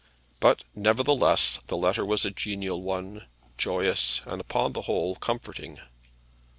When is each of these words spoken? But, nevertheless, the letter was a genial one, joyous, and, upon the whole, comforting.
But, 0.39 0.63
nevertheless, 0.73 1.57
the 1.67 1.77
letter 1.77 2.03
was 2.03 2.25
a 2.25 2.31
genial 2.31 2.81
one, 2.81 3.27
joyous, 3.59 4.21
and, 4.25 4.41
upon 4.41 4.73
the 4.73 4.81
whole, 4.89 5.15
comforting. 5.15 5.79